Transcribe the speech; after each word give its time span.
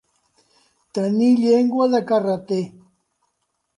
Tenir 0.99 1.29
llengua 1.41 1.87
de 1.93 2.03
carreter. 2.13 2.61